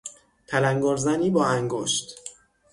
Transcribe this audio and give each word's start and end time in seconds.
تلنگرزنی 0.47 1.29
با 1.29 1.45
انگشت 1.45 2.17